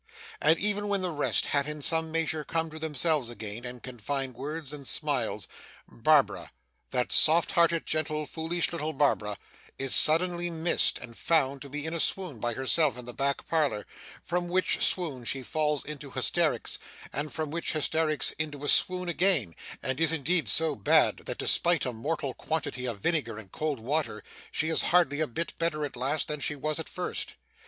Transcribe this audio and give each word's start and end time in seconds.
And 0.41 0.57
even 0.57 0.87
when 0.87 1.03
the 1.03 1.11
rest 1.11 1.45
have 1.45 1.67
in 1.67 1.83
some 1.83 2.11
measure 2.11 2.43
come 2.43 2.71
to 2.71 2.79
themselves 2.79 3.29
again, 3.29 3.65
and 3.65 3.83
can 3.83 3.99
find 3.99 4.33
words 4.33 4.73
and 4.73 4.87
smiles, 4.87 5.47
Barbara 5.87 6.51
that 6.89 7.11
soft 7.11 7.51
hearted, 7.51 7.85
gentle, 7.85 8.25
foolish 8.25 8.71
little 8.71 8.93
Barbara 8.93 9.37
is 9.77 9.93
suddenly 9.93 10.49
missed, 10.49 10.97
and 10.97 11.15
found 11.15 11.61
to 11.61 11.69
be 11.69 11.85
in 11.85 11.93
a 11.93 11.99
swoon 11.99 12.39
by 12.39 12.53
herself 12.55 12.97
in 12.97 13.05
the 13.05 13.13
back 13.13 13.45
parlour, 13.45 13.85
from 14.23 14.47
which 14.47 14.81
swoon 14.83 15.23
she 15.23 15.43
falls 15.43 15.85
into 15.85 16.09
hysterics, 16.09 16.79
and 17.13 17.31
from 17.31 17.51
which 17.51 17.73
hysterics 17.73 18.31
into 18.39 18.65
a 18.65 18.69
swoon 18.69 19.07
again, 19.07 19.53
and 19.83 19.99
is, 20.01 20.11
indeed, 20.11 20.49
so 20.49 20.75
bad, 20.75 21.17
that 21.27 21.37
despite 21.37 21.85
a 21.85 21.93
mortal 21.93 22.33
quantity 22.33 22.87
of 22.87 23.01
vinegar 23.01 23.37
and 23.37 23.51
cold 23.51 23.79
water 23.79 24.23
she 24.51 24.69
is 24.69 24.81
hardly 24.89 25.19
a 25.19 25.27
bit 25.27 25.55
better 25.59 25.85
at 25.85 25.95
last 25.95 26.27
than 26.27 26.39
she 26.39 26.55
was 26.55 26.79
at 26.79 26.89
first. 26.89 27.35